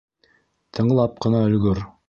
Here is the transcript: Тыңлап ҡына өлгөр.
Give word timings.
Тыңлап 0.79 1.21
ҡына 1.27 1.45
өлгөр. 1.51 1.87